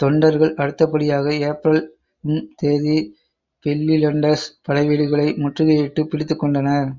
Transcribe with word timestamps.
தொண்டர்கள்.அடுத்தபடியாக 0.00 1.34
April 1.48 1.82
ம் 2.24 2.46
தேதி 2.56 2.96
பல்லிலண்டர்ஸ் 3.64 4.48
படைவீடுகளை 4.68 5.28
முற்றுகையிட்டுப் 5.36 6.10
பிடித்துக் 6.10 6.38
கொண்டனர். 6.38 6.90